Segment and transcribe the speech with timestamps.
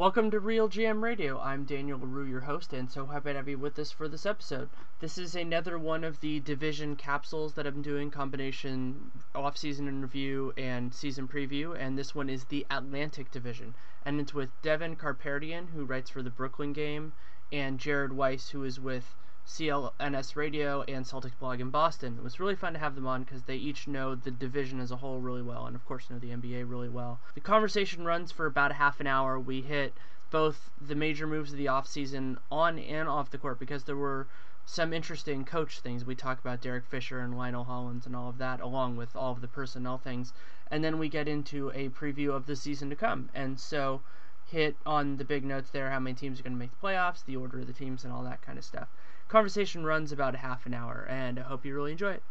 [0.00, 1.38] Welcome to Real GM Radio.
[1.38, 4.24] I'm Daniel LaRue, your host, and so happy to have you with us for this
[4.24, 4.70] episode.
[4.98, 10.94] This is another one of the division capsules that I'm doing, combination off-season interview and
[10.94, 15.84] season preview, and this one is the Atlantic Division, and it's with Devin Kharpertian, who
[15.84, 17.12] writes for the Brooklyn Game,
[17.52, 19.14] and Jared Weiss, who is with
[19.50, 22.14] CLNS Radio and Celtics Blog in Boston.
[22.16, 24.92] It was really fun to have them on because they each know the division as
[24.92, 27.18] a whole really well, and of course know the NBA really well.
[27.34, 29.40] The conversation runs for about a half an hour.
[29.40, 29.92] We hit
[30.30, 34.28] both the major moves of the offseason on and off the court because there were
[34.66, 36.04] some interesting coach things.
[36.04, 39.32] We talk about Derek Fisher and Lionel Hollins and all of that, along with all
[39.32, 40.32] of the personnel things.
[40.70, 43.30] And then we get into a preview of the season to come.
[43.34, 44.02] And so
[44.46, 47.24] hit on the big notes there how many teams are going to make the playoffs,
[47.24, 48.88] the order of the teams, and all that kind of stuff
[49.30, 52.22] conversation runs about a half an hour, and I hope you really enjoy it.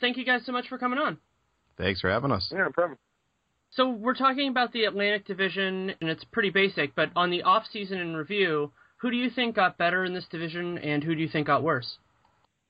[0.00, 1.18] Thank you guys so much for coming on.
[1.78, 2.48] Thanks for having us.
[2.50, 2.98] Yeah, no problem.
[3.70, 6.94] So we're talking about the Atlantic Division, and it's pretty basic.
[6.94, 10.26] But on the off season in review, who do you think got better in this
[10.30, 11.98] division, and who do you think got worse?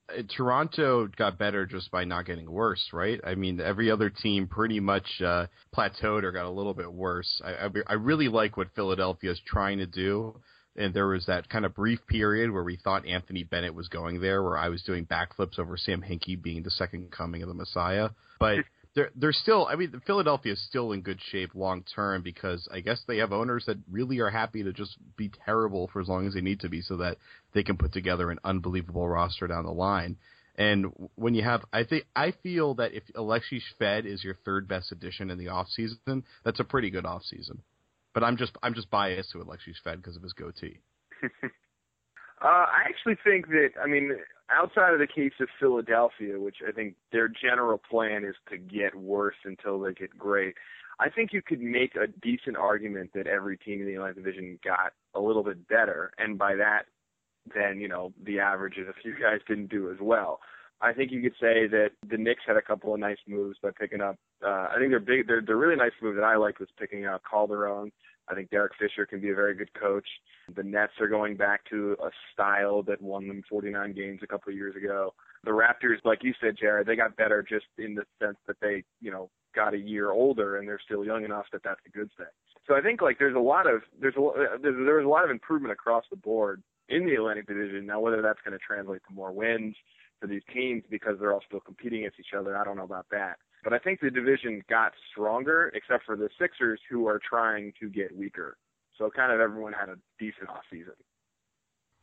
[0.09, 3.21] Uh, Toronto got better just by not getting worse, right?
[3.25, 7.41] I mean, every other team pretty much uh, plateaued or got a little bit worse.
[7.45, 10.35] I, I, I really like what Philadelphia is trying to do
[10.77, 14.21] and there was that kind of brief period where we thought Anthony Bennett was going
[14.21, 17.55] there, where I was doing backflips over Sam Hinkie being the second coming of the
[17.55, 18.11] Messiah.
[18.41, 18.65] But
[18.95, 22.81] they're they're still, I mean, Philadelphia is still in good shape long term because I
[22.81, 26.27] guess they have owners that really are happy to just be terrible for as long
[26.27, 27.19] as they need to be, so that
[27.53, 30.17] they can put together an unbelievable roster down the line.
[30.56, 30.87] And
[31.17, 34.93] when you have, I think I feel that if Alexi Shved is your third best
[34.93, 37.62] addition in the off season, that's a pretty good off season.
[38.15, 40.79] But I'm just I'm just biased to Alexei Shved because of his goatee.
[41.25, 41.29] uh,
[42.41, 44.13] I actually think that I mean
[44.51, 48.95] outside of the case of Philadelphia, which I think their general plan is to get
[48.95, 50.55] worse until they get great.
[51.01, 54.61] I think you could make a decent argument that every team in the Atlantic Division
[54.65, 56.83] got a little bit better, and by that,
[57.53, 60.41] then you know the average is a few guys didn't do as well.
[60.81, 63.71] I think you could say that the Knicks had a couple of nice moves by
[63.79, 64.17] picking up.
[64.44, 65.27] Uh, I think they're big.
[65.27, 67.91] They're, they're really nice move that I like was picking up Calderon.
[68.28, 70.06] I think Derek Fisher can be a very good coach.
[70.55, 74.50] The Nets are going back to a style that won them 49 games a couple
[74.50, 75.15] of years ago.
[75.44, 78.84] The Raptors, like you said, Jared, they got better just in the sense that they,
[79.00, 82.11] you know, got a year older and they're still young enough that that's a good
[82.16, 82.26] thing.
[82.66, 85.31] So I think like there's a lot of there's a there's, there's a lot of
[85.31, 87.87] improvement across the board in the Atlantic Division.
[87.87, 89.76] Now whether that's going to translate to more wins
[90.21, 93.06] for these teams because they're all still competing against each other, I don't know about
[93.11, 93.37] that.
[93.65, 97.88] But I think the division got stronger, except for the Sixers, who are trying to
[97.88, 98.59] get weaker.
[98.99, 100.93] So kind of everyone had a decent off season.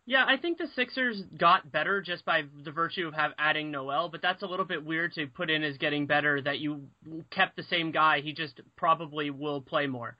[0.07, 4.09] Yeah, I think the Sixers got better just by the virtue of have adding Noel,
[4.09, 6.87] but that's a little bit weird to put in as getting better that you
[7.29, 8.21] kept the same guy.
[8.21, 10.17] He just probably will play more.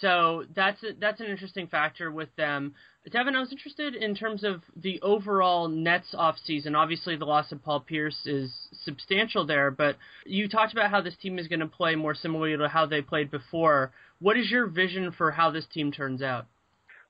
[0.00, 2.74] So that's a, that's an interesting factor with them.
[3.10, 6.74] Devin, I was interested in terms of the overall Nets off season.
[6.74, 8.50] Obviously, the loss of Paul Pierce is
[8.84, 12.56] substantial there, but you talked about how this team is going to play more similarly
[12.56, 13.92] to how they played before.
[14.20, 16.46] What is your vision for how this team turns out?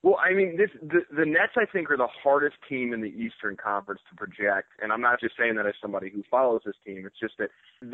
[0.02, 3.08] Well, I mean, this the the Nets I think are the hardest team in the
[3.08, 6.74] Eastern Conference to project, and I'm not just saying that as somebody who follows this
[6.84, 7.06] team.
[7.06, 7.48] It's just that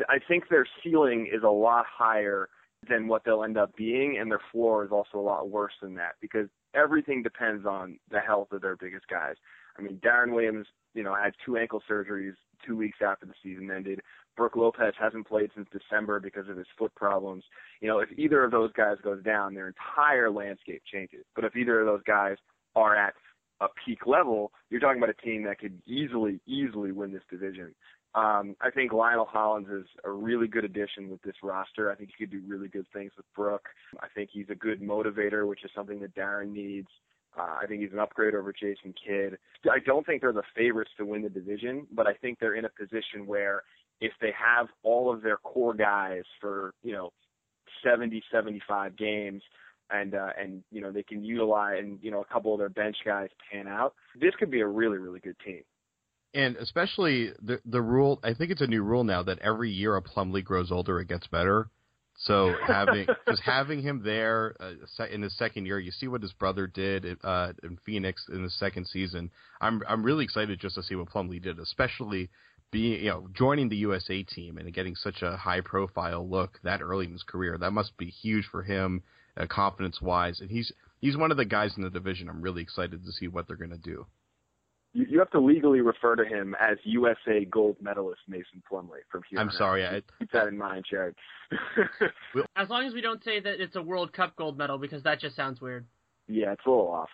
[0.09, 2.49] I think their ceiling is a lot higher
[2.89, 5.95] than what they'll end up being, and their floor is also a lot worse than
[5.95, 9.35] that because everything depends on the health of their biggest guys.
[9.77, 12.33] I mean, Deron Williams, you know, had two ankle surgeries
[12.65, 14.01] two weeks after the season ended.
[14.35, 17.43] Brook Lopez hasn't played since December because of his foot problems.
[17.81, 21.25] You know, if either of those guys goes down, their entire landscape changes.
[21.35, 22.37] But if either of those guys
[22.75, 23.13] are at
[23.59, 27.75] a peak level, you're talking about a team that could easily, easily win this division.
[28.13, 31.89] Um, I think Lionel Hollins is a really good addition with this roster.
[31.89, 33.69] I think he could do really good things with Brook.
[34.01, 36.89] I think he's a good motivator, which is something that Deron needs.
[37.37, 39.37] Uh, I think he's an upgrade over Jason Kidd.
[39.71, 42.65] I don't think they're the favorites to win the division, but I think they're in
[42.65, 43.63] a position where
[44.01, 47.13] if they have all of their core guys for, you know,
[47.83, 49.41] 70, 75 games,
[49.91, 52.69] and uh, and you know they can utilize and you know a couple of their
[52.69, 53.93] bench guys pan out.
[54.19, 55.63] This could be a really really good team.
[56.33, 59.97] And especially the the rule, I think it's a new rule now that every year
[59.97, 61.69] a Plumlee grows older, it gets better.
[62.17, 66.33] So having just having him there uh, in his second year, you see what his
[66.33, 69.29] brother did uh, in Phoenix in the second season.
[69.59, 72.29] I'm I'm really excited just to see what Plumlee did, especially
[72.71, 76.81] being you know joining the USA team and getting such a high profile look that
[76.81, 77.57] early in his career.
[77.57, 79.03] That must be huge for him,
[79.35, 80.39] uh, confidence wise.
[80.39, 82.29] And he's he's one of the guys in the division.
[82.29, 84.05] I'm really excited to see what they're going to do.
[84.93, 89.21] You, you have to legally refer to him as USA gold medalist Mason Plumlee from
[89.29, 89.39] here.
[89.39, 91.15] I'm sorry, I, keep that in mind, Jared.
[92.55, 95.19] as long as we don't say that it's a World Cup gold medal because that
[95.19, 95.85] just sounds weird.
[96.27, 97.09] Yeah, it's a little off.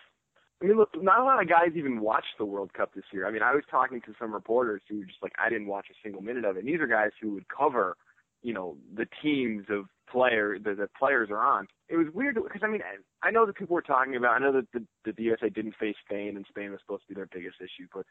[0.60, 3.26] I mean, look, not a lot of guys even watched the World Cup this year.
[3.26, 5.86] I mean, I was talking to some reporters who were just like, I didn't watch
[5.90, 6.60] a single minute of it.
[6.60, 7.96] And these are guys who would cover,
[8.42, 11.66] you know, the teams of player that the players are on.
[11.88, 12.82] It was weird because I mean,
[13.22, 14.36] I know that people were talking about.
[14.36, 17.08] I know that the, that the USA didn't face Spain, and Spain was supposed to
[17.08, 17.88] be their biggest issue.
[17.92, 18.04] But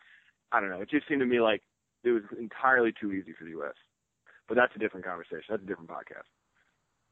[0.52, 0.82] I don't know.
[0.82, 1.62] It just seemed to me like
[2.04, 3.76] it was entirely too easy for the U.S.
[4.48, 5.46] But that's a different conversation.
[5.50, 6.28] That's a different podcast.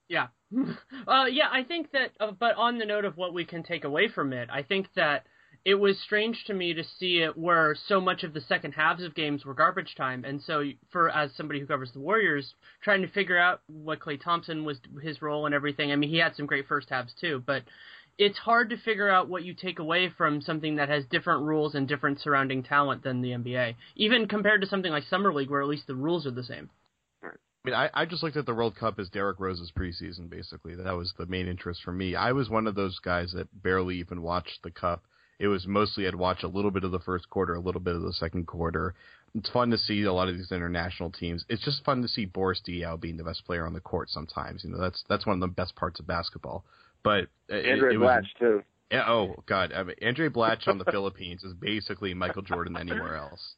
[0.07, 0.27] Yeah.
[1.07, 3.83] uh, yeah, I think that, uh, but on the note of what we can take
[3.83, 5.25] away from it, I think that
[5.65, 9.03] it was strange to me to see it where so much of the second halves
[9.03, 10.23] of games were garbage time.
[10.23, 12.53] And so, for as somebody who covers the Warriors,
[12.83, 15.91] trying to figure out what Klay Thompson was his role and everything.
[15.91, 17.63] I mean, he had some great first halves too, but
[18.19, 21.73] it's hard to figure out what you take away from something that has different rules
[21.73, 25.61] and different surrounding talent than the NBA, even compared to something like Summer League, where
[25.61, 26.69] at least the rules are the same.
[27.23, 27.29] I
[27.65, 30.75] mean, I, I just looked at the World Cup as Derrick Rose's preseason, basically.
[30.75, 32.15] That was the main interest for me.
[32.15, 35.03] I was one of those guys that barely even watched the Cup.
[35.39, 37.95] It was mostly I'd watch a little bit of the first quarter, a little bit
[37.95, 38.95] of the second quarter.
[39.33, 41.43] It's fun to see a lot of these international teams.
[41.49, 44.63] It's just fun to see Boris Diaw being the best player on the court sometimes.
[44.63, 46.63] You know, that's that's one of the best parts of basketball.
[47.03, 48.63] But Andray Blatche too.
[48.91, 53.17] Yeah, oh God, I mean, Andray Blatche on the Philippines is basically Michael Jordan anywhere
[53.17, 53.55] else.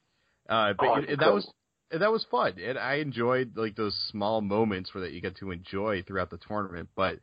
[0.49, 1.47] Uh, but oh, it, it, that was
[1.91, 5.51] that was fun, and I enjoyed like those small moments where that you get to
[5.51, 6.89] enjoy throughout the tournament.
[6.95, 7.19] But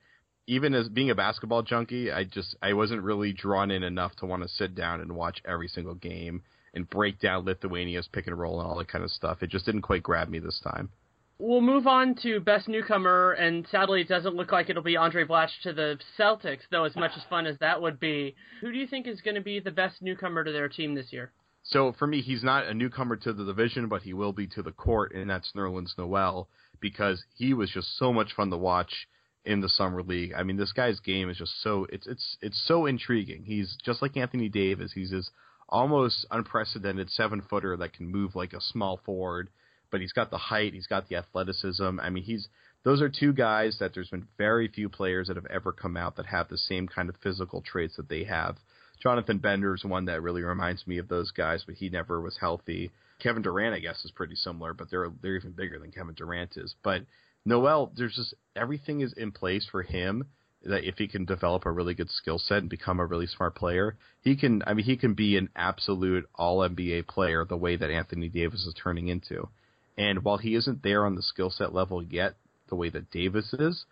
[0.47, 4.27] even as being a basketball junkie, I just I wasn't really drawn in enough to
[4.27, 6.43] want to sit down and watch every single game
[6.75, 9.43] and break down Lithuania's pick and roll and all that kind of stuff.
[9.43, 10.91] It just didn't quite grab me this time.
[11.39, 15.27] We'll move on to best newcomer, and sadly, it doesn't look like it'll be Andray
[15.27, 16.61] Blatche to the Celtics.
[16.71, 19.35] Though, as much as fun as that would be, who do you think is going
[19.35, 21.33] to be the best newcomer to their team this year?
[21.65, 24.63] So for me, he's not a newcomer to the division, but he will be to
[24.63, 26.49] the court, and that's Nerlens Noel
[26.81, 29.09] because he was just so much fun to watch
[29.45, 30.33] in the summer league.
[30.37, 33.45] I mean, this guy's game is just so it's it's it's so intriguing.
[33.45, 34.93] He's just like Anthony Davis.
[34.93, 35.31] He's this
[35.69, 39.49] almost unprecedented seven footer that can move like a small forward,
[39.91, 42.01] but he's got the height, he's got the athleticism.
[42.01, 42.49] I mean, he's
[42.85, 46.17] those are two guys that there's been very few players that have ever come out
[46.17, 48.57] that have the same kind of physical traits that they have.
[49.03, 52.91] Jonathan Bender's one that really reminds me of those guys, but he never was healthy.
[53.25, 56.59] Kevin Durant, I guess, is pretty similar, but they're they're even bigger than Kevin Durant
[56.59, 56.75] is.
[56.85, 57.07] But
[57.47, 60.27] Noel, there's just everything is in place for him
[60.63, 63.55] that if he can develop a really good skill set and become a really smart
[63.55, 64.63] player, he can.
[64.67, 68.67] I mean, he can be an absolute All NBA player the way that Anthony Davis
[68.67, 69.49] is turning into.
[69.97, 72.35] And while he isn't there on the skill set level yet,
[72.69, 73.87] the way that Davis is,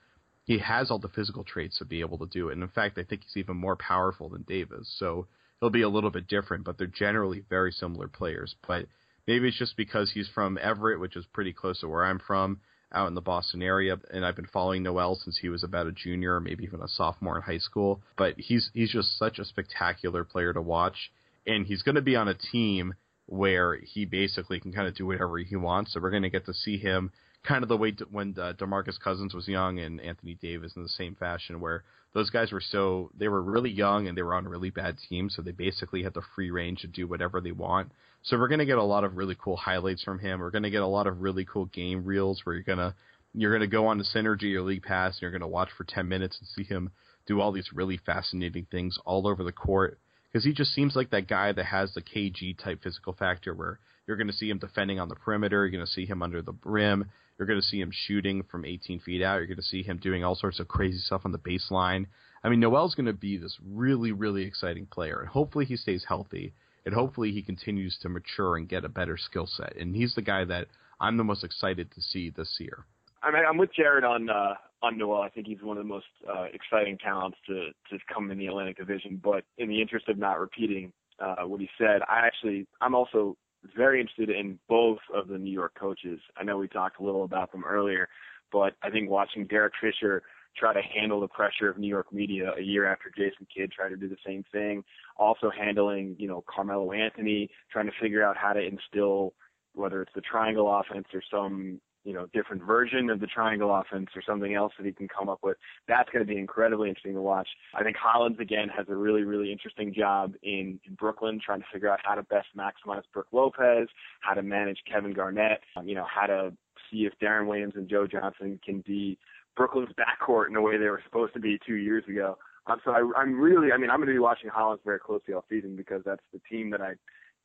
[0.44, 2.54] he has all the physical traits to be able to do it.
[2.54, 4.94] And in fact, I think he's even more powerful than Davis.
[4.98, 5.26] So
[5.60, 8.56] he'll be a little bit different, but they're generally very similar players.
[8.66, 8.86] But
[9.26, 12.60] maybe it's just because he's from Everett, which is pretty close to where I'm from
[12.94, 15.92] out in the Boston area, and I've been following Noel since he was about a
[15.92, 18.02] junior or maybe even a sophomore in high school.
[18.16, 21.10] But he's he's just such a spectacular player to watch,
[21.46, 22.94] and he's going to be on a team
[23.26, 25.94] where he basically can kind of do whatever he wants.
[25.94, 27.12] So we're going to get to see him
[27.44, 30.88] kind of the way when uh, DeMarcus Cousins was young and Anthony Davis in the
[30.88, 31.82] same fashion, where
[32.14, 35.34] those guys were so they were really young and they were on really bad teams,
[35.34, 37.90] so they basically had the free range to do whatever they want.
[38.22, 40.40] So we're going to get a lot of really cool highlights from him.
[40.40, 42.94] We're going to get a lot of really cool game reels where you're going to
[43.34, 45.70] you're going to go on to Synergy or League Pass and you're going to watch
[45.76, 46.90] for 10 minutes and see him
[47.26, 49.98] do all these really fascinating things all over the court
[50.32, 53.78] because he just seems like that guy that has the KG type physical factor where
[54.06, 56.42] you're going to see him defending on the perimeter, you're going to see him under
[56.42, 59.62] the rim, you're going to see him shooting from 18 feet out, you're going to
[59.62, 62.06] see him doing all sorts of crazy stuff on the baseline.
[62.42, 66.04] I mean, Noel's going to be this really, really exciting player, and hopefully he stays
[66.08, 69.76] healthy, and hopefully he continues to mature and get a better skill set.
[69.76, 70.68] And he's the guy that
[71.00, 72.86] I'm the most excited to see this year.
[73.22, 75.22] I mean, I'm with Jared on uh, on Noel.
[75.22, 78.46] I think he's one of the most uh, exciting talents to to come in the
[78.46, 79.20] Atlantic Division.
[79.22, 83.36] But in the interest of not repeating uh, what he said, I actually I'm also
[83.76, 86.18] very interested in both of the New York coaches.
[86.36, 88.08] I know we talked a little about them earlier,
[88.50, 90.22] but I think watching Derek Fisher
[90.56, 93.90] try to handle the pressure of New York media a year after Jason Kidd tried
[93.90, 94.84] to do the same thing,
[95.16, 99.34] also handling you know Carmelo Anthony, trying to figure out how to instill
[99.74, 104.08] whether it's the triangle offense or some you know, different version of the triangle offense
[104.16, 105.56] or something else that he can come up with.
[105.86, 107.48] That's going to be incredibly interesting to watch.
[107.74, 111.66] I think Hollins again has a really, really interesting job in, in Brooklyn, trying to
[111.72, 113.88] figure out how to best maximize Brook Lopez,
[114.20, 116.52] how to manage Kevin Garnett, um, you know, how to
[116.92, 119.18] see if Deron Williams and Joe Johnson can be
[119.56, 122.38] Brooklyn's backcourt in the way they were supposed to be two years ago.
[122.66, 125.34] Um, so I, I'm really, I mean, I'm going to be watching Hollins very closely
[125.34, 126.94] all season because that's the team that I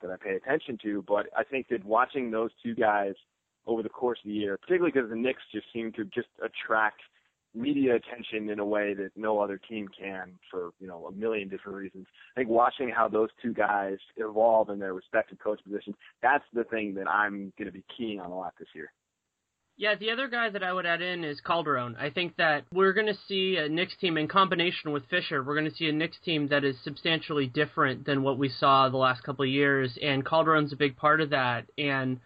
[0.02, 1.04] that I pay attention to.
[1.08, 3.16] But I think that watching those two guys
[3.66, 7.02] over the course of the year, particularly because the Knicks just seem to just attract
[7.56, 11.50] media attention in a way that no other team can for, you know, a million
[11.50, 12.06] different reasons.
[12.36, 16.64] I think watching how those two guys evolve in their respective coach positions, that's the
[16.66, 18.92] thing that I'm going to be keying on a lot this year.
[19.80, 21.96] Yeah, the other guy that I would add in is Calderon.
[22.00, 25.44] I think that we're going to see a Knicks team in combination with Fisher.
[25.44, 28.90] We're going to see a Knicks team that is substantially different than what we saw
[28.90, 31.66] the last couple of years, and Calderon's a big part of that.
[31.78, 32.20] And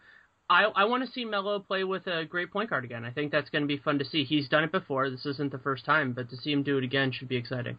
[0.49, 3.03] I I want to see Melo play with a great point guard again.
[3.03, 4.23] I think that's going to be fun to see.
[4.23, 5.09] He's done it before.
[5.09, 7.77] This isn't the first time, but to see him do it again should be exciting.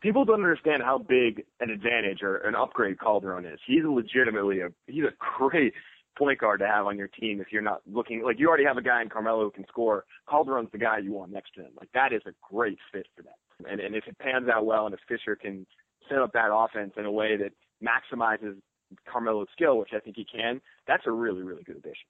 [0.00, 3.58] People don't understand how big an advantage or an upgrade Calderon is.
[3.66, 5.74] He's legitimately a he's a great
[6.18, 8.76] point guard to have on your team if you're not looking like you already have
[8.76, 10.04] a guy in Carmelo who can score.
[10.28, 11.70] Calderon's the guy you want next to him.
[11.78, 13.70] Like that is a great fit for them.
[13.70, 15.66] And and if it pans out well and if Fisher can
[16.08, 18.56] set up that offense in a way that maximizes
[19.10, 22.06] Carmelo's skill, which I think he can, that's a really, really good addition.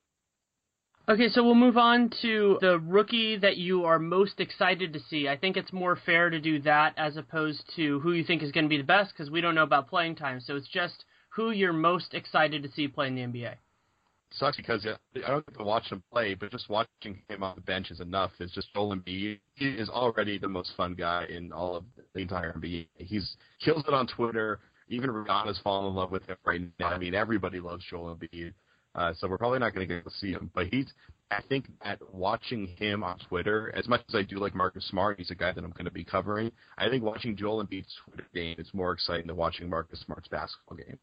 [1.08, 5.26] Okay, so we'll move on to the rookie that you are most excited to see.
[5.26, 8.52] I think it's more fair to do that as opposed to who you think is
[8.52, 10.38] going to be the best because we don't know about playing time.
[10.40, 13.54] So it's just who you're most excited to see play in the NBA.
[14.32, 17.54] Sucks because yeah I don't get to watch him play, but just watching him on
[17.56, 18.30] the bench is enough.
[18.40, 19.40] It's just Joel Embiid.
[19.54, 22.88] He is already the most fun guy in all of the entire NBA.
[22.96, 24.60] He's kills it on Twitter.
[24.88, 26.88] Even Rihanna's fallen in love with him right now.
[26.88, 28.52] I mean, everybody loves Joel Embiid.
[28.94, 30.50] Uh, so we're probably not going to get to see him.
[30.54, 30.86] But he's,
[31.30, 35.18] I think that watching him on Twitter, as much as I do like Marcus Smart,
[35.18, 36.50] he's a guy that I'm going to be covering.
[36.78, 40.78] I think watching Joel Embiid's Twitter game is more exciting than watching Marcus Smart's basketball
[40.78, 40.98] game.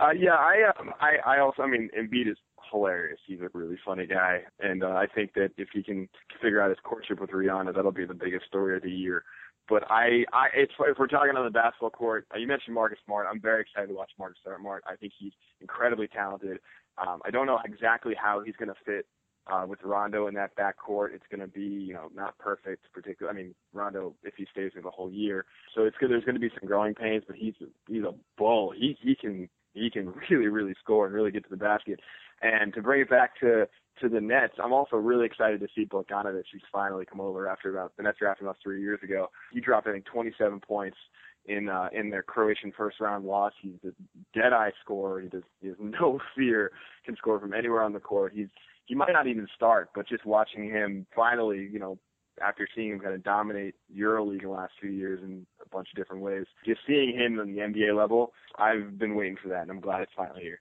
[0.00, 2.38] Uh, yeah, I, um, I, I also, I mean, Embiid is
[2.70, 3.18] hilarious.
[3.26, 6.08] He's a really funny guy, and uh, I think that if he can
[6.40, 9.24] figure out his courtship with Rihanna, that'll be the biggest story of the year.
[9.68, 12.98] But I, I, it's if we're talking on the basketball court, uh, you mentioned Marcus
[13.04, 13.26] Smart.
[13.30, 14.82] I'm very excited to watch Marcus Smart.
[14.86, 16.58] I think he's incredibly talented.
[16.98, 19.06] Um, I don't know exactly how he's going to fit
[19.52, 21.14] uh, with Rondo in that backcourt.
[21.14, 23.38] It's going to be, you know, not perfect, particularly.
[23.38, 26.10] I mean, Rondo if he stays there the whole year, so it's good.
[26.10, 27.54] There's going to be some growing pains, but he's
[27.86, 28.72] he's a bull.
[28.76, 32.00] He he can he can really really score and really get to the basket.
[32.42, 33.68] And to bring it back to
[34.00, 36.44] to the Nets, I'm also really excited to see Bogdanovic.
[36.50, 39.30] He's finally come over after about the Nets drafted about three years ago.
[39.52, 40.96] He dropped I think 27 points
[41.46, 43.52] in uh, in their Croatian first round loss.
[43.60, 43.92] He's a
[44.38, 45.20] dead eye scorer.
[45.20, 46.72] He does he has no fear.
[47.04, 48.32] Can score from anywhere on the court.
[48.34, 48.48] He's
[48.86, 51.98] he might not even start, but just watching him finally, you know,
[52.40, 55.88] after seeing him kind of dominate EuroLeague in the last few years in a bunch
[55.92, 59.62] of different ways, just seeing him on the NBA level, I've been waiting for that,
[59.62, 60.60] and I'm glad it's finally here.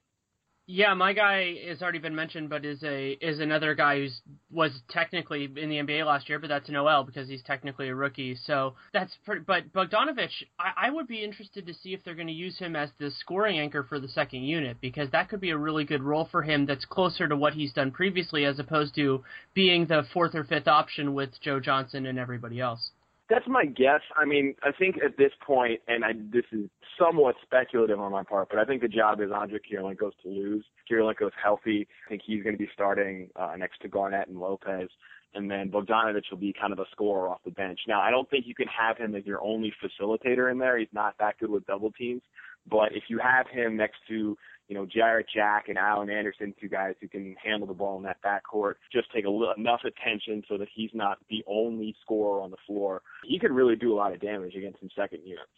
[0.71, 4.21] Yeah, my guy has already been mentioned, but is a is another guy who's
[4.51, 7.95] was technically in the NBA last year, but that's an Noel because he's technically a
[7.95, 8.37] rookie.
[8.45, 9.41] So that's pretty.
[9.41, 12.75] But Bogdanovic, I, I would be interested to see if they're going to use him
[12.75, 16.03] as the scoring anchor for the second unit because that could be a really good
[16.03, 16.67] role for him.
[16.67, 19.23] That's closer to what he's done previously, as opposed to
[19.55, 22.91] being the fourth or fifth option with Joe Johnson and everybody else.
[23.29, 24.01] That's my guess.
[24.17, 26.67] I mean, I think at this point, and I, this is
[26.97, 30.65] somewhat speculative on my part, but I think the job is Andre Kirilenko's to lose.
[30.91, 31.87] Kirilenko's healthy.
[32.07, 34.89] I think he's going to be starting uh, next to Garnett and Lopez.
[35.35, 37.81] And then Bogdanovich will be kind of a scorer off the bench.
[37.87, 40.79] Now, I don't think you can have him as your only facilitator in there.
[40.79, 42.23] He's not that good with double teams.
[42.67, 44.35] But if you have him next to
[44.69, 48.03] you know, Jarrett Jack and Alan Anderson, two guys who can handle the ball in
[48.03, 52.39] that backcourt, just take a little, enough attention so that he's not the only scorer
[52.39, 53.01] on the floor.
[53.25, 55.49] He could really do a lot of damage against some second units.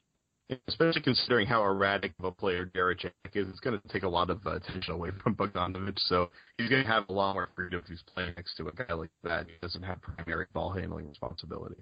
[0.68, 4.10] Especially considering how erratic of a player Jarrett Jack is, it's going to take a
[4.10, 6.00] lot of uh, attention away from Bogdanovich.
[6.08, 8.72] So he's going to have a lot more freedom if he's playing next to a
[8.72, 9.48] guy like that.
[9.48, 11.76] He doesn't have primary ball handling responsibility.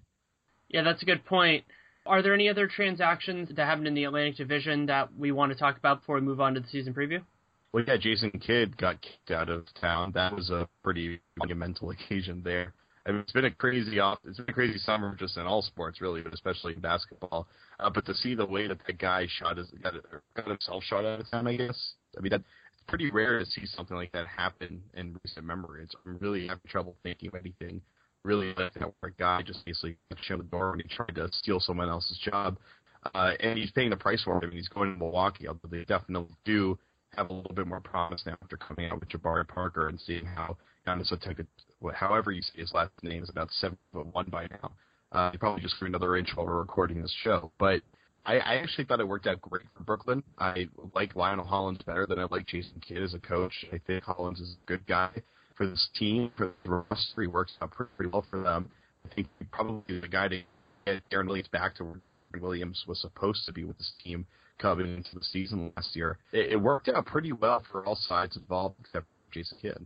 [0.68, 1.64] Yeah, that's a good point.
[2.06, 5.58] Are there any other transactions that happened in the Atlantic Division that we want to
[5.58, 7.22] talk about before we move on to the season preview?
[7.72, 10.12] Well, yeah, Jason Kidd got kicked out of town.
[10.16, 12.74] That was a pretty monumental occasion there.
[13.06, 14.20] I mean, it's been a crazy off.
[14.26, 17.48] It's been a crazy summer just in all sports, really, but especially in basketball.
[17.80, 19.94] Uh, but to see the way that that guy shot his got,
[20.36, 21.94] got himself shot out of town, I guess.
[22.18, 22.42] I mean, that
[22.74, 25.84] it's pretty rare to see something like that happen in recent memory.
[25.84, 27.82] It's, I'm really having trouble thinking of anything
[28.24, 31.30] really like that where a guy just basically shut the door when he tried to
[31.32, 32.58] steal someone else's job.
[33.16, 34.44] Uh, and he's paying the price for it.
[34.44, 36.78] I mean, he's going to Milwaukee, although they definitely do
[37.16, 40.26] have a little bit more promise now after coming out with Jabari Parker and seeing
[40.26, 44.48] how Giannis Antetokounmpo, however you say his last name, is about seven foot one by
[44.48, 44.72] now.
[45.12, 47.52] Uh, he probably just grew another inch while we're recording this show.
[47.58, 47.82] But
[48.26, 50.22] I, I actually thought it worked out great for Brooklyn.
[50.38, 53.54] I like Lionel Hollins better than I like Jason Kidd as a coach.
[53.74, 55.10] I think Hollins is a good guy
[55.60, 57.22] for this team, for the roster.
[57.22, 58.72] He works out pretty well for them.
[59.06, 60.42] I think probably the guy to
[60.88, 62.02] get Deron Williams back to where
[62.42, 64.26] Williams was supposed to be with this team
[64.58, 66.18] coming into the season last year.
[66.32, 69.86] It, it worked out pretty well for all sides involved except Jason Kidd.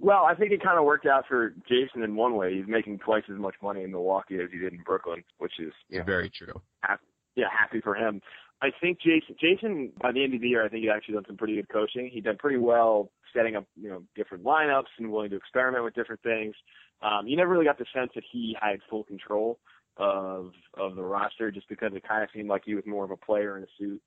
[0.00, 2.54] Well, I think it kind of worked out for Jason in one way.
[2.54, 5.72] He's making twice as much money in Milwaukee as he did in Brooklyn, which is
[5.90, 6.60] yeah, very true.
[6.80, 7.02] Happy,
[7.34, 8.22] yeah, happy for him.
[8.60, 11.24] I think Jason, Jason, by the end of the year, I think he actually done
[11.26, 12.10] some pretty good coaching.
[12.12, 15.94] He did pretty well setting up, you know, different lineups and willing to experiment with
[15.94, 16.54] different things.
[17.02, 19.58] Um, you never really got the sense that he had full control
[19.96, 23.10] of of the roster, just because it kind of seemed like he was more of
[23.10, 24.00] a player in a suit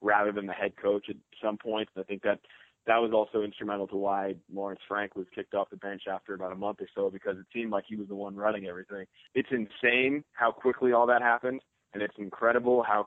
[0.00, 1.92] rather than the head coach at some points.
[1.98, 2.38] I think that
[2.86, 6.52] that was also instrumental to why Lawrence Frank was kicked off the bench after about
[6.52, 9.04] a month or so because it seemed like he was the one running everything.
[9.34, 11.60] It's insane how quickly all that happened,
[11.92, 13.06] and it's incredible how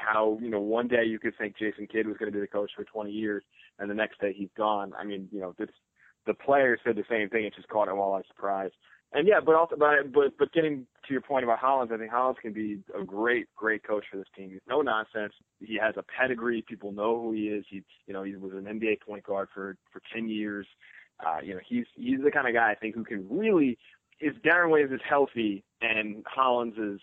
[0.00, 2.46] how you know one day you could think Jason Kidd was going to be the
[2.46, 3.42] coach for 20 years,
[3.78, 4.92] and the next day he's gone.
[4.98, 5.68] I mean, you know, this,
[6.26, 7.44] the players said the same thing.
[7.44, 8.70] It just caught them all by surprise.
[9.12, 12.12] And yeah, but also, but but but getting to your point about Hollins, I think
[12.12, 14.58] Hollins can be a great great coach for this team.
[14.68, 15.32] No nonsense.
[15.58, 16.62] He has a pedigree.
[16.68, 17.64] People know who he is.
[17.68, 20.66] He you know he was an NBA point guard for for 10 years.
[21.24, 23.78] Uh, you know he's he's the kind of guy I think who can really
[24.20, 27.00] if Deron Williams is healthy and Hollins is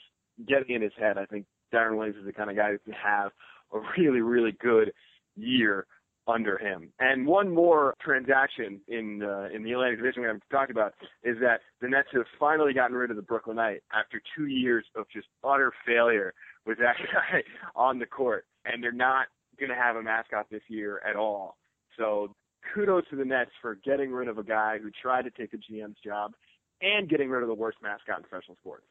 [0.47, 2.93] getting in his head, I think Deron Williams is the kind of guy who can
[2.93, 3.31] have
[3.73, 4.93] a really, really good
[5.35, 5.85] year
[6.27, 6.91] under him.
[6.99, 11.37] And one more transaction in uh, in the Atlantic Division we haven't talked about is
[11.41, 15.27] that the Nets have finally gotten rid of the Brooklynite after two years of just
[15.43, 16.33] utter failure
[16.65, 17.43] with that guy
[17.75, 19.27] on the court, and they're not
[19.59, 21.57] going to have a mascot this year at all.
[21.97, 22.35] So
[22.73, 25.57] kudos to the Nets for getting rid of a guy who tried to take the
[25.57, 26.33] GM's job
[26.81, 28.85] and getting rid of the worst mascot in professional sports.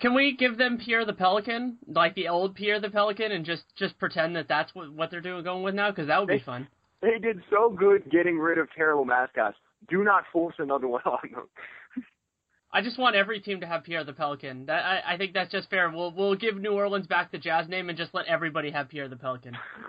[0.00, 3.62] Can we give them Pierre the Pelican, like the old Pierre the Pelican, and just
[3.76, 5.90] just pretend that that's what what they're doing going with now?
[5.90, 6.66] Because that would they, be fun.
[7.00, 9.56] They did so good getting rid of terrible mascots.
[9.88, 11.48] Do not force another one on them.
[12.72, 14.66] I just want every team to have Pierre the Pelican.
[14.66, 15.90] That I, I think that's just fair.
[15.90, 19.08] We'll we'll give New Orleans back the Jazz name and just let everybody have Pierre
[19.08, 19.56] the Pelican.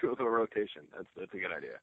[0.00, 0.82] Do a little rotation.
[0.94, 1.78] That's that's a good idea.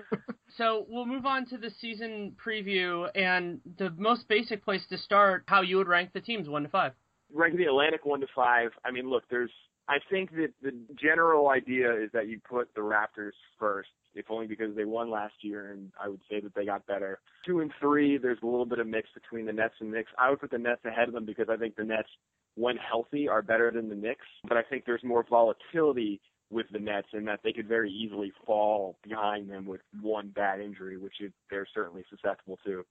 [0.56, 5.44] so we'll move on to the season preview, and the most basic place to start,
[5.46, 6.92] how you would rank the teams one to five.
[7.32, 8.70] Rank the Atlantic one to five.
[8.84, 9.50] I mean, look, there's.
[9.88, 14.46] I think that the general idea is that you put the Raptors first, if only
[14.46, 17.18] because they won last year, and I would say that they got better.
[17.44, 20.10] Two and three, there's a little bit of mix between the Nets and Knicks.
[20.18, 22.08] I would put the Nets ahead of them because I think the Nets,
[22.54, 26.20] when healthy, are better than the Knicks, but I think there's more volatility
[26.52, 30.60] with the Nets and that they could very easily fall behind them with one bad
[30.60, 31.14] injury, which
[31.50, 32.84] they're certainly susceptible to.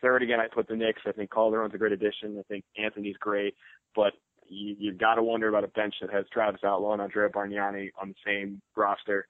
[0.00, 1.02] Third, again, I put the Knicks.
[1.06, 2.38] I think Calderon's a great addition.
[2.38, 3.54] I think Anthony's great,
[3.96, 4.12] but
[4.46, 7.90] you, you've got to wonder about a bench that has Travis Outlaw and Andrea Bargnani
[8.00, 9.26] on the same roster.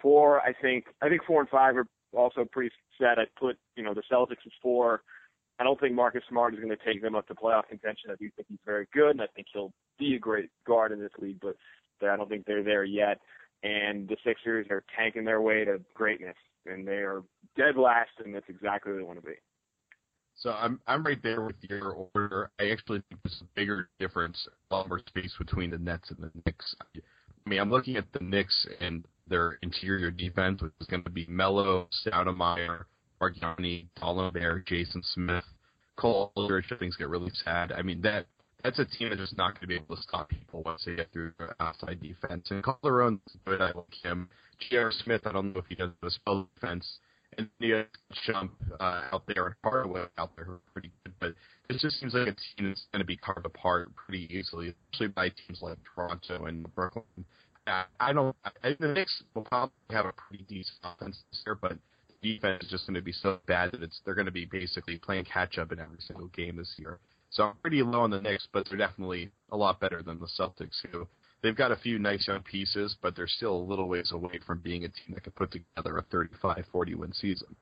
[0.00, 3.18] Four, I think, I think four and five are also pretty set.
[3.18, 5.02] I put, you know, the Celtics as four.
[5.58, 8.10] I don't think Marcus Smart is going to take them up to playoff contention.
[8.10, 11.00] I do think he's very good, and I think he'll be a great guard in
[11.00, 11.38] this league.
[11.40, 11.56] But
[12.08, 13.20] I don't think they're there yet.
[13.62, 16.36] And the Sixers are tanking their way to greatness,
[16.66, 17.22] and they are
[17.56, 19.34] dead last, and that's exactly where they want to be.
[20.36, 22.50] So I'm I'm right there with your order.
[22.58, 26.18] I actually think there's a bigger difference, a lot more space between the Nets and
[26.18, 26.74] the Knicks.
[26.96, 31.10] I mean, I'm looking at the Knicks and their interior defense, which is going to
[31.10, 32.84] be Melo, Stoudemire,
[33.20, 33.86] Bargnani,
[34.32, 35.44] Bear, Jason Smith,
[35.96, 36.66] Cole Aldrich.
[36.78, 37.70] Things get really sad.
[37.72, 38.26] I mean that
[38.62, 40.96] that's a team that's just not going to be able to stop people once they
[40.96, 42.48] get through their outside defense.
[42.50, 43.60] And Calderon's good.
[43.60, 44.28] I like him.
[44.70, 44.92] J.R.
[44.92, 46.98] Smith, I don't know if he does the spell defense.
[47.38, 47.86] And the
[48.26, 51.14] jump uh, out there and Hardaway out there are pretty good.
[51.18, 51.34] But
[51.70, 55.08] it just seems like a team that's going to be carved apart pretty easily, especially
[55.08, 57.04] by teams like Toronto and Brooklyn.
[57.66, 58.36] I, I don't.
[58.62, 61.78] I, the Knicks will probably have a pretty decent offense this year, but
[62.22, 64.98] defense is just going to be so bad that it's they're going to be basically
[64.98, 66.98] playing catch up in every single game this year.
[67.32, 70.28] So I'm pretty low on the Knicks, but they're definitely a lot better than the
[70.38, 71.08] Celtics, who
[71.42, 74.60] they've got a few nice young pieces, but they're still a little ways away from
[74.60, 77.56] being a team that could put together a 35, 40 win season.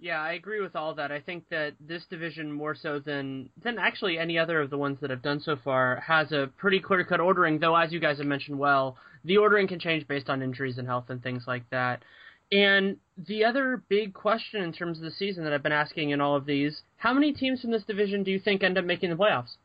[0.00, 1.10] Yeah, I agree with all that.
[1.10, 4.98] I think that this division more so than than actually any other of the ones
[5.00, 7.58] that I've done so far has a pretty clear cut ordering.
[7.58, 10.86] Though, as you guys have mentioned well, the ordering can change based on injuries and
[10.86, 12.04] health and things like that.
[12.52, 16.20] And the other big question in terms of the season that I've been asking in
[16.20, 19.10] all of these, how many teams from this division do you think end up making
[19.10, 19.56] the playoffs?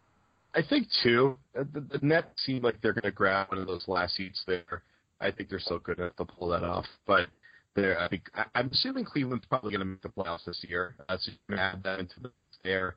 [0.55, 1.37] I think two.
[1.57, 4.43] Uh, the, the Nets seem like they're going to grab one of those last seats
[4.47, 4.83] there.
[5.19, 6.85] I think they're so good enough to pull that off.
[7.05, 7.27] But
[7.75, 10.95] they're, I think I, I'm assuming Cleveland's probably going to make the playoffs this year.
[11.07, 12.31] Uh, so you can add that into the
[12.63, 12.95] there.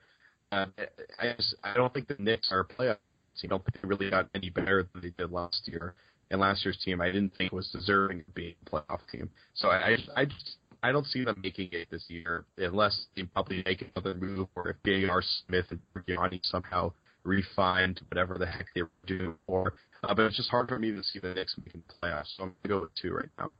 [0.52, 0.66] Uh,
[1.18, 2.98] I just, I don't think the Knicks are a playoff
[3.40, 3.44] team.
[3.44, 5.94] I don't think they really got any better than they did last year
[6.30, 9.30] and last year's team I didn't think was deserving of being a playoff team.
[9.54, 13.62] So I I just I don't see them making it this year unless they probably
[13.64, 15.22] make another move or if J.R.
[15.46, 16.92] Smith and Gianni somehow
[17.24, 19.74] refined whatever the heck they were doing before.
[20.04, 22.36] Uh, but it's just hard for me to see the Knicks making the playoffs.
[22.36, 23.50] So I'm gonna go with two right now.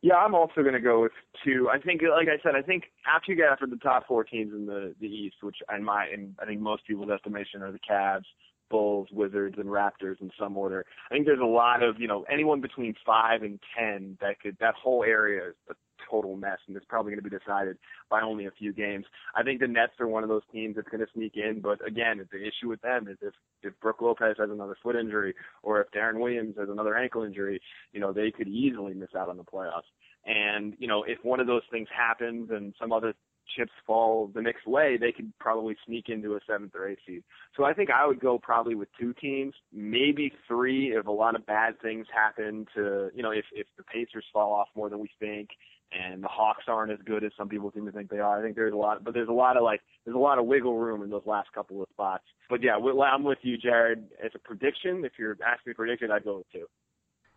[0.00, 1.12] Yeah, I'm also going to go with
[1.44, 1.68] two.
[1.72, 4.52] I think, like I said, I think after you get after the top four teams
[4.52, 7.80] in the the East, which in my, in I think most people's estimation are the
[7.80, 8.22] Cavs,
[8.70, 10.84] Bulls, Wizards, and Raptors in some order.
[11.10, 14.56] I think there's a lot of, you know, anyone between five and ten that could,
[14.60, 15.74] that whole area is a
[16.10, 17.76] total mess, and it's probably going to be decided
[18.10, 19.04] by only a few games.
[19.34, 21.86] I think the Nets are one of those teams that's going to sneak in, but
[21.86, 25.80] again, the issue with them is if if Brook Lopez has another foot injury, or
[25.80, 27.60] if Deron Williams has another ankle injury,
[27.92, 29.88] you know, they could easily miss out on the playoffs.
[30.24, 33.14] And you know, if one of those things happens and some other
[33.56, 37.22] chips fall the next way, they could probably sneak into a seventh or eighth seed.
[37.56, 41.34] So I think I would go probably with two teams, maybe three if a lot
[41.34, 44.98] of bad things happen to, you know, if, if the Pacers fall off more than
[44.98, 45.50] we think
[45.90, 48.38] and the Hawks aren't as good as some people seem to think they are.
[48.38, 50.44] I think there's a lot, but there's a lot of like, there's a lot of
[50.44, 52.24] wiggle room in those last couple of spots.
[52.50, 54.04] But yeah, I'm with you, Jared.
[54.22, 56.66] As a prediction, if you're asking me prediction, I'd go with two.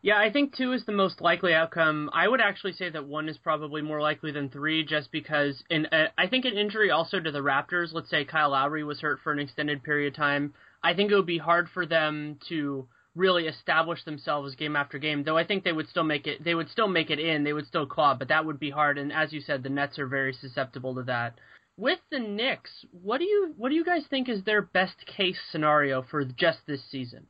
[0.03, 2.09] Yeah, I think two is the most likely outcome.
[2.11, 5.63] I would actually say that one is probably more likely than three, just because.
[5.69, 7.93] and uh, I think an injury also to the Raptors.
[7.93, 10.55] Let's say Kyle Lowry was hurt for an extended period of time.
[10.83, 15.23] I think it would be hard for them to really establish themselves game after game.
[15.23, 16.43] Though I think they would still make it.
[16.43, 17.43] They would still make it in.
[17.43, 18.97] They would still claw, but that would be hard.
[18.97, 21.35] And as you said, the Nets are very susceptible to that.
[21.77, 25.39] With the Knicks, what do you what do you guys think is their best case
[25.51, 27.27] scenario for just this season?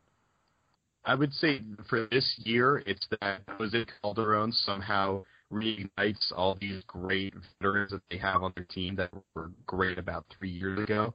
[1.05, 7.33] I would say for this year, it's that Jose Calderon somehow reignites all these great
[7.59, 11.13] veterans that they have on their team that were great about three years ago.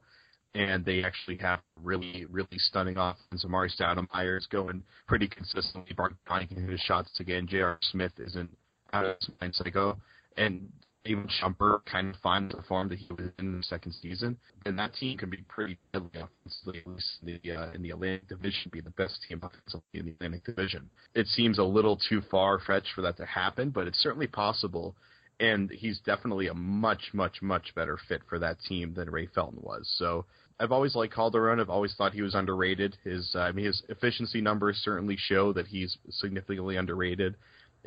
[0.55, 3.45] And they actually have really, really stunning offense.
[3.45, 5.93] Amar'e Stoudemire is going pretty consistently.
[5.95, 7.47] Bart can his shots again.
[7.47, 7.77] J.R.
[7.81, 8.49] Smith isn't
[8.93, 9.97] out of his mind psycho.
[10.35, 10.69] And
[11.05, 14.75] even Shumpert kind of finds the form that he was in the second season, then
[14.75, 18.27] that team can be pretty deadly offensively, at least in the, uh, in the Atlantic
[18.27, 20.89] Division, be the best team offensively in the Atlantic Division.
[21.15, 24.95] It seems a little too far fetched for that to happen, but it's certainly possible.
[25.39, 29.59] And he's definitely a much, much, much better fit for that team than Ray Felton
[29.61, 29.87] was.
[29.97, 30.25] So
[30.59, 31.59] I've always liked Calderon.
[31.59, 32.97] I've always thought he was underrated.
[33.03, 37.35] His, uh, I mean, his efficiency numbers certainly show that he's significantly underrated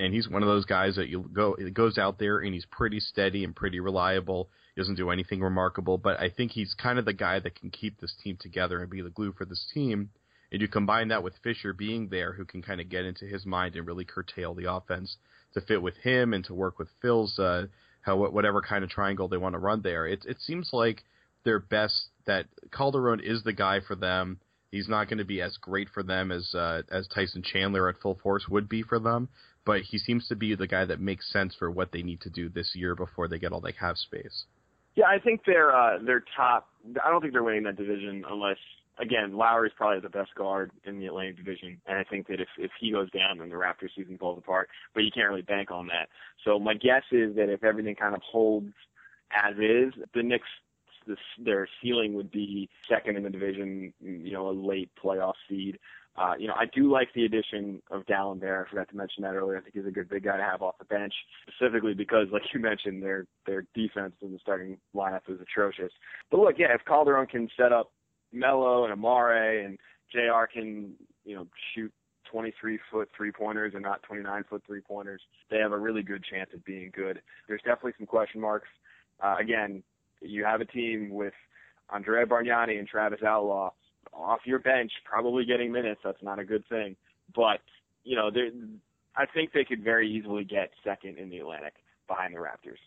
[0.00, 3.00] and he's one of those guys that you go goes out there and he's pretty
[3.00, 4.48] steady and pretty reliable.
[4.74, 7.70] He doesn't do anything remarkable, but I think he's kind of the guy that can
[7.70, 10.10] keep this team together and be the glue for this team.
[10.52, 13.46] And you combine that with Fisher being there, who can kind of get into his
[13.46, 15.16] mind and really curtail the offense
[15.54, 17.66] to fit with him and to work with Phil's uh,
[18.02, 20.06] how whatever kind of triangle they want to run there.
[20.06, 21.04] It it seems like
[21.44, 24.40] their best that Calderon is the guy for them.
[24.70, 28.00] He's not going to be as great for them as uh, as Tyson Chandler at
[28.00, 29.28] full force would be for them,
[29.64, 32.30] but he seems to be the guy that makes sense for what they need to
[32.30, 34.44] do this year before they get all they have space.
[34.96, 36.68] Yeah, I think they're uh, they're top.
[37.04, 38.56] I don't think they're winning that division unless
[38.98, 42.48] again Lowry's probably the best guard in the Atlantic Division, and I think that if
[42.58, 44.68] if he goes down, then the Raptors season falls apart.
[44.94, 46.08] But you can't really bank on that.
[46.44, 48.72] So my guess is that if everything kind of holds
[49.32, 50.48] as is, the Knicks
[51.06, 55.78] this, their ceiling would be second in the division, you know, a late playoff seed.
[56.20, 58.66] Uh, you know, I do like the addition of Dalembert.
[58.66, 59.56] I forgot to mention that earlier.
[59.56, 61.14] I think he's a good big guy to have off the bench,
[61.48, 65.90] specifically because, like you mentioned, their their defense in the starting lineup is atrocious.
[66.30, 67.90] But look, yeah, if Calderon can set up
[68.34, 69.78] Melo and Amare and
[70.12, 70.44] Jr.
[70.52, 70.92] can,
[71.24, 71.90] you know, shoot
[72.30, 76.22] 23 foot three pointers and not 29 foot three pointers, they have a really good
[76.22, 77.22] chance of being good.
[77.48, 78.68] There's definitely some question marks.
[79.22, 79.82] Uh, again,
[80.20, 81.32] you have a team with
[81.88, 83.70] Andrea Bargnani and Travis Outlaw
[84.12, 86.00] off your bench, probably getting minutes.
[86.04, 86.96] That's not a good thing.
[87.34, 87.60] But,
[88.04, 88.30] you know,
[89.16, 91.74] I think they could very easily get second in the Atlantic
[92.08, 92.78] behind the Raptors.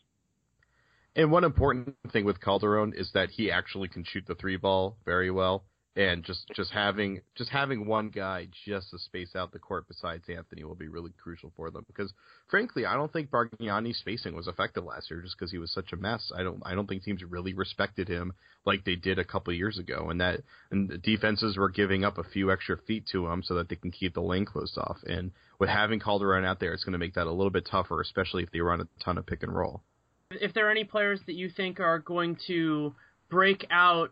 [1.15, 4.97] And one important thing with Calderon is that he actually can shoot the three ball
[5.05, 5.63] very well
[5.95, 10.23] and just just having just having one guy just to space out the court besides
[10.27, 12.11] Anthony will be really crucial for them because
[12.49, 15.93] frankly I don't think Bargnani's spacing was effective last year just because he was such
[15.93, 16.31] a mess.
[16.35, 18.33] I don't I don't think teams really respected him
[18.65, 22.17] like they did a couple years ago and that and the defenses were giving up
[22.17, 24.97] a few extra feet to him so that they can keep the lane closed off
[25.05, 28.01] and with having Calderon out there it's going to make that a little bit tougher
[28.01, 29.83] especially if they run a ton of pick and roll.
[30.31, 32.95] If there are any players that you think are going to
[33.29, 34.11] break out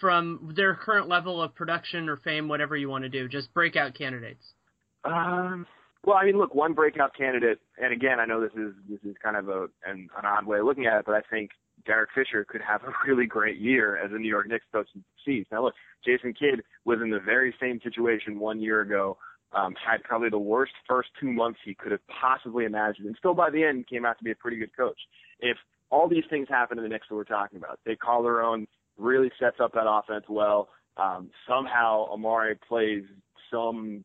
[0.00, 3.28] from their current level of production or fame, whatever you want to do?
[3.28, 4.44] Just breakout candidates.
[5.04, 5.66] Um,
[6.04, 9.16] well, I mean, look, one breakout candidate, and again, I know this is this is
[9.22, 11.50] kind of a an, an odd way of looking at it, but I think
[11.86, 14.88] Derek Fisher could have a really great year as a New York Knicks coach
[15.24, 15.46] sees.
[15.52, 19.16] Now, look, Jason Kidd was in the very same situation one year ago.
[19.54, 23.34] Um, had probably the worst first two months he could have possibly imagined, and still
[23.34, 24.98] by the end came out to be a pretty good coach.
[25.40, 25.58] If
[25.90, 28.66] all these things happen in the Knicks that we're talking about, they call their own
[28.98, 30.68] really sets up that offense well.
[30.96, 33.04] Um, somehow Amare plays
[33.50, 34.04] some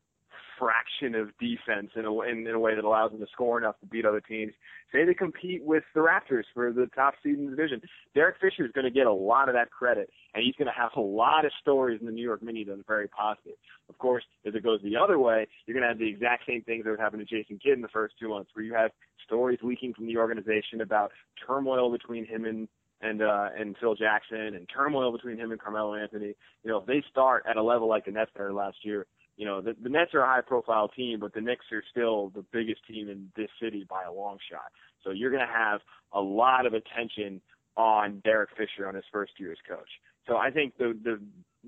[0.58, 3.78] fraction of defense in a, in, in a way that allows them to score enough
[3.78, 4.52] to beat other teams.
[4.92, 7.80] Say they compete with the Raptors for the top seed in the division.
[8.14, 10.72] Derek Fisher is going to get a lot of that credit, and he's going to
[10.72, 13.54] have a lot of stories in the New York Mini that are very positive.
[13.88, 16.62] Of course, if it goes the other way, you're going to have the exact same
[16.62, 18.90] things that would happen to Jason Kidd in the first two months, where you have
[19.24, 21.12] stories leaking from the organization about
[21.46, 22.66] turmoil between him and
[23.00, 26.34] and uh, and Phil Jackson and turmoil between him and Carmelo Anthony.
[26.64, 29.06] You know, if they start at a level like the Nets are last year,
[29.36, 32.30] you know, the, the Nets are a high profile team, but the Knicks are still
[32.34, 34.72] the biggest team in this city by a long shot.
[35.04, 35.80] So you're going to have
[36.12, 37.40] a lot of attention
[37.76, 39.88] on Derek Fisher on his first year as coach.
[40.26, 41.20] So I think the the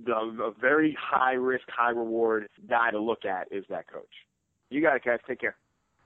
[0.04, 4.04] the a very high risk, high reward guy to look at is that coach.
[4.70, 5.20] You got it, guys.
[5.26, 5.56] Take care.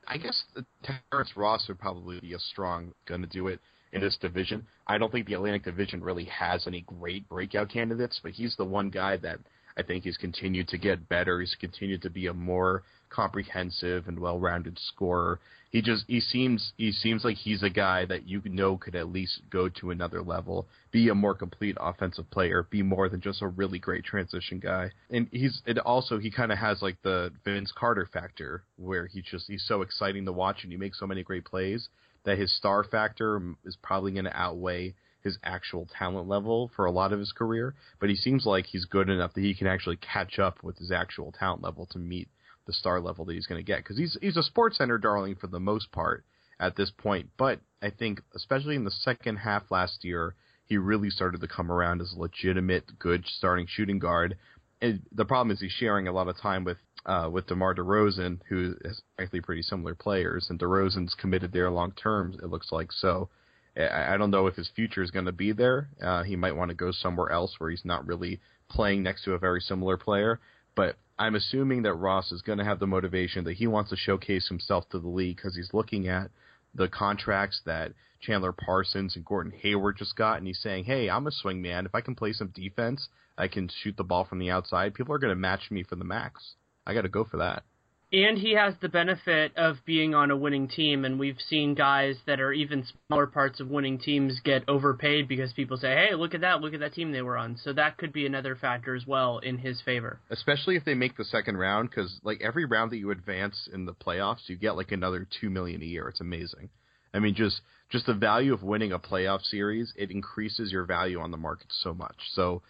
[0.06, 3.58] I guess the Terrence Ross would probably be a strong going to do it
[3.94, 4.66] in this division.
[4.86, 8.64] I don't think the Atlantic Division really has any great breakout candidates, but he's the
[8.64, 9.38] one guy that
[9.76, 11.40] I think he's continued to get better.
[11.40, 15.40] He's continued to be a more comprehensive and well-rounded scorer.
[15.70, 19.10] He just he seems he seems like he's a guy that you know could at
[19.10, 23.42] least go to another level, be a more complete offensive player, be more than just
[23.42, 24.90] a really great transition guy.
[25.10, 29.22] And he's it also he kind of has like the Vince Carter factor where he
[29.22, 31.88] just he's so exciting to watch and he makes so many great plays
[32.24, 36.90] that his star factor is probably going to outweigh his actual talent level for a
[36.90, 39.96] lot of his career, but he seems like he's good enough that he can actually
[39.96, 42.28] catch up with his actual talent level to meet
[42.66, 45.34] the star level that he's going to get because he's he's a sports center darling
[45.34, 46.24] for the most part
[46.60, 47.30] at this point.
[47.36, 50.34] But I think especially in the second half last year,
[50.66, 54.36] he really started to come around as a legitimate good starting shooting guard.
[54.80, 58.40] And the problem is he's sharing a lot of time with uh, with DeMar DeRozan,
[58.48, 62.34] who is actually pretty similar players, and DeRozan's committed there long term.
[62.42, 63.28] It looks like so.
[63.76, 65.88] I, I don't know if his future is going to be there.
[66.02, 69.34] Uh, he might want to go somewhere else where he's not really playing next to
[69.34, 70.40] a very similar player.
[70.74, 73.96] But I'm assuming that Ross is going to have the motivation that he wants to
[73.96, 76.30] showcase himself to the league because he's looking at
[76.74, 81.26] the contracts that Chandler Parsons and Gordon Hayward just got, and he's saying, "Hey, I'm
[81.26, 81.86] a swing man.
[81.86, 84.94] If I can play some defense, I can shoot the ball from the outside.
[84.94, 86.54] People are going to match me for the max."
[86.86, 87.64] I got to go for that.
[88.12, 92.16] And he has the benefit of being on a winning team, and we've seen guys
[92.26, 96.32] that are even smaller parts of winning teams get overpaid because people say, "Hey, look
[96.32, 96.60] at that!
[96.60, 99.38] Look at that team they were on." So that could be another factor as well
[99.38, 100.20] in his favor.
[100.30, 103.84] Especially if they make the second round, because like every round that you advance in
[103.84, 106.06] the playoffs, you get like another two million a year.
[106.06, 106.68] It's amazing.
[107.12, 111.18] I mean, just just the value of winning a playoff series, it increases your value
[111.18, 112.16] on the market so much.
[112.34, 112.62] So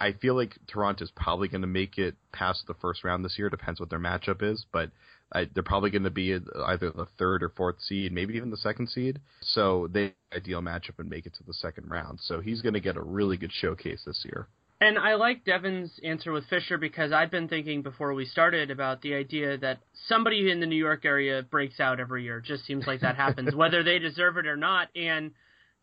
[0.00, 3.50] I feel like Toronto's probably going to make it past the first round this year.
[3.50, 4.90] Depends what their matchup is, but
[5.32, 8.56] I, they're probably going to be either the third or fourth seed, maybe even the
[8.56, 9.20] second seed.
[9.42, 12.18] So they ideal matchup and make it to the second round.
[12.22, 14.48] So he's going to get a really good showcase this year.
[14.80, 19.02] And I like Devin's answer with Fisher because I've been thinking before we started about
[19.02, 22.38] the idea that somebody in the New York area breaks out every year.
[22.38, 24.88] It just seems like that happens, whether they deserve it or not.
[24.94, 25.32] And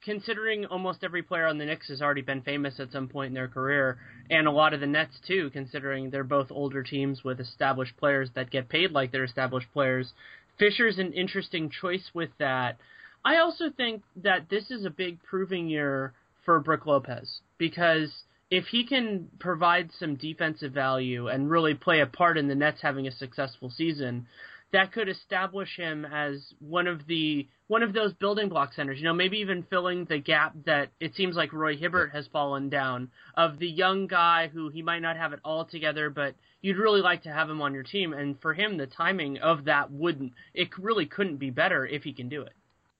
[0.06, 3.34] considering almost every player on the Knicks has already been famous at some point in
[3.34, 3.98] their career,
[4.30, 8.30] and a lot of the Nets too, considering they're both older teams with established players
[8.36, 10.14] that get paid like they're established players.
[10.60, 12.78] Fisher's an interesting choice with that.
[13.26, 16.14] I also think that this is a big proving year
[16.46, 18.12] for Brook Lopez because
[18.52, 22.82] if he can provide some defensive value and really play a part in the Nets
[22.82, 24.28] having a successful season,
[24.76, 28.98] that could establish him as one of the one of those building block centers.
[28.98, 32.70] You know, maybe even filling the gap that it seems like Roy Hibbert has fallen
[32.70, 36.78] down of the young guy who he might not have it all together, but you'd
[36.78, 38.12] really like to have him on your team.
[38.12, 42.12] And for him, the timing of that wouldn't it really couldn't be better if he
[42.12, 42.54] can do it.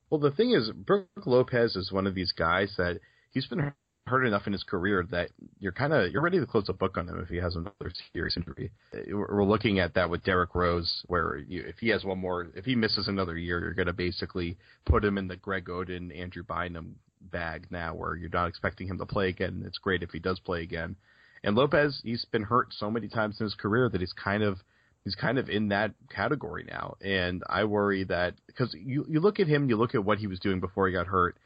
[0.10, 3.74] Well, the thing is, Brook Lopez is one of these guys that he's been
[4.08, 5.30] hurt enough in his career that
[5.66, 7.92] you're kind of you're ready to close the book on him if he has another
[8.14, 8.72] serious injury.
[8.94, 12.48] Uh, we're looking at that with Derrick Rose, where you, if he has one more,
[12.54, 16.16] if he misses another year, you're going to basically put him in the Greg Oden,
[16.16, 19.64] Andrew Bynum bag now, where you're not expecting him to play again.
[19.66, 20.98] It's great if he does play again.
[21.44, 24.60] And Lopez, he's been hurt so many times in his career that he's kind of
[25.04, 26.96] he's kind of in that category now.
[27.04, 30.28] And I worry that because you you look at him, you look at what he
[30.28, 31.38] was doing before he got hurt.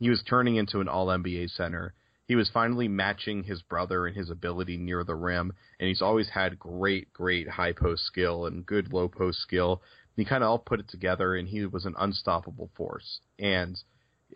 [0.00, 1.94] He was turning into an All NBA center
[2.28, 6.28] he was finally matching his brother in his ability near the rim, and he's always
[6.28, 9.82] had great, great high post skill and good low post skill.
[10.14, 13.20] He kind of all put it together, and he was an unstoppable force.
[13.38, 13.78] And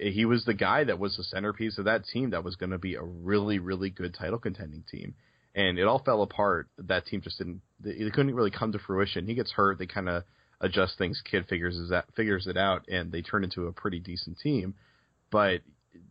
[0.00, 2.78] he was the guy that was the centerpiece of that team that was going to
[2.78, 5.14] be a really, really good title contending team.
[5.54, 6.68] And it all fell apart.
[6.78, 7.60] That team just didn't.
[7.84, 9.26] It couldn't really come to fruition.
[9.26, 9.78] He gets hurt.
[9.78, 10.22] They kind of
[10.62, 11.20] adjust things.
[11.30, 14.76] Kidd figures is that figures it out, and they turn into a pretty decent team.
[15.30, 15.60] But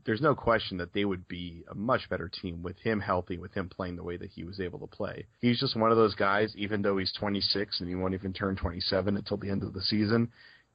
[0.06, 3.54] there's no question that they would be a much better team with him healthy, with
[3.54, 5.26] him playing the way that he was able to play.
[5.40, 8.56] He's just one of those guys, even though he's 26 and he won't even turn
[8.56, 10.30] 27 until the end of the season.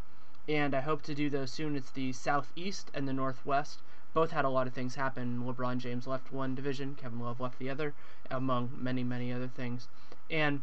[0.48, 1.76] and I hope to do those soon.
[1.76, 3.82] It's the Southeast and the Northwest.
[4.14, 5.42] Both had a lot of things happen.
[5.44, 7.94] LeBron James left one division, Kevin Love left the other,
[8.30, 9.88] among many, many other things.
[10.30, 10.62] And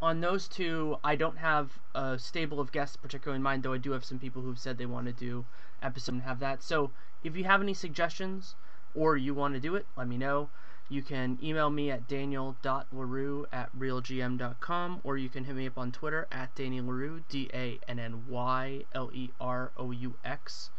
[0.00, 3.78] on those two, I don't have a stable of guests particularly in mind, though I
[3.78, 5.44] do have some people who've said they want to do
[5.82, 6.62] episode and have that.
[6.62, 6.90] So
[7.22, 8.54] if you have any suggestions
[8.94, 10.48] or you want to do it, let me know.
[10.92, 15.92] You can email me at daniel.leroux at realgm.com or you can hit me up on
[15.92, 20.70] Twitter at Daniel Leroux, D A N N Y L E R O U X.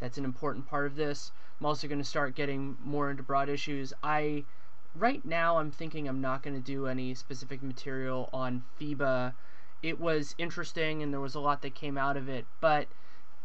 [0.00, 1.32] That's an important part of this.
[1.60, 3.92] I'm also going to start getting more into broad issues.
[4.02, 4.46] I
[4.96, 9.34] right now I'm thinking I'm not going to do any specific material on FIBA.
[9.82, 12.88] It was interesting and there was a lot that came out of it, but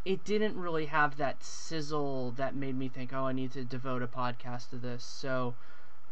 [0.05, 4.01] it didn't really have that sizzle that made me think, oh, I need to devote
[4.01, 5.03] a podcast to this.
[5.03, 5.55] So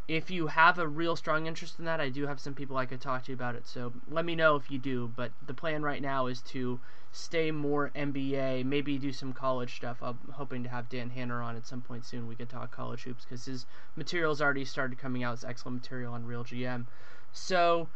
[0.07, 2.85] if you have a real strong interest in that, I do have some people I
[2.85, 3.67] could talk to about it.
[3.67, 5.11] So let me know if you do.
[5.15, 6.79] But the plan right now is to
[7.11, 9.97] stay more NBA, maybe do some college stuff.
[10.01, 12.27] I'm hoping to have Dan Hanner on at some point soon.
[12.27, 15.33] We could talk college hoops because his material's already started coming out.
[15.33, 16.87] It's excellent material on Real GM.
[17.31, 17.87] So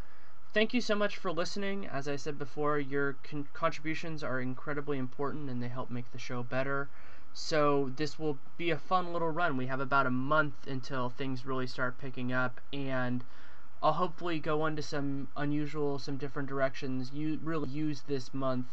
[0.53, 1.85] thank you so much for listening.
[1.87, 6.19] As I said before, your con- contributions are incredibly important and they help make the
[6.19, 6.89] show better.
[7.37, 9.57] So this will be a fun little run.
[9.57, 13.25] We have about a month until things really start picking up and
[13.83, 17.11] I'll hopefully go into some unusual, some different directions.
[17.11, 18.67] You really use this month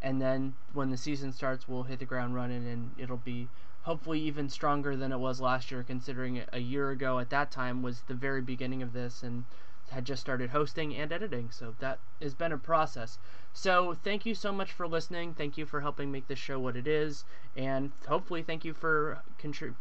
[0.00, 3.48] and then when the season starts, we'll hit the ground running and it'll be
[3.82, 7.82] hopefully even stronger than it was last year considering a year ago at that time
[7.82, 9.44] was the very beginning of this and
[9.90, 13.18] had just started hosting and editing, so that has been a process.
[13.52, 15.34] So thank you so much for listening.
[15.34, 17.24] Thank you for helping make this show what it is,
[17.56, 19.20] and hopefully thank you for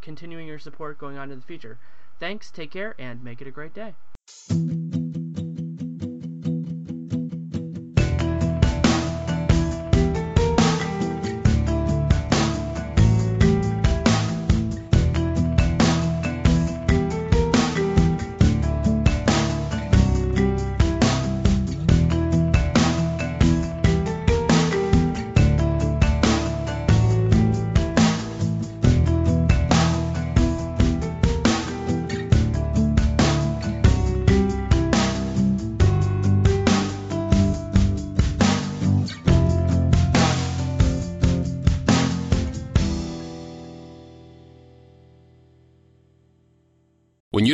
[0.02, 1.78] continuing your support going on to the future.
[2.20, 3.96] Thanks, take care, and make it a great day.